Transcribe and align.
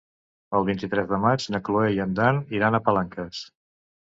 El 0.59 0.63
vint-i-tres 0.69 1.09
de 1.11 1.19
maig 1.25 1.45
na 1.57 1.61
Cloè 1.67 1.91
i 1.99 2.01
en 2.07 2.17
Dan 2.21 2.41
iran 2.61 2.79
a 2.79 2.81
Palanques. 2.89 3.45